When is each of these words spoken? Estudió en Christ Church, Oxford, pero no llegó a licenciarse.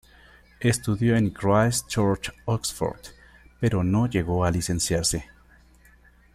Estudió 0.61 1.15
en 1.15 1.29
Christ 1.29 1.87
Church, 1.87 2.31
Oxford, 2.45 2.97
pero 3.59 3.83
no 3.83 4.07
llegó 4.07 4.43
a 4.45 4.49
licenciarse. 4.49 5.29